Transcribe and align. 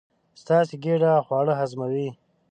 ستاسې 0.41 0.75
ګېډه 0.83 1.11
خواړه 1.25 1.53
هضموي. 1.59 2.09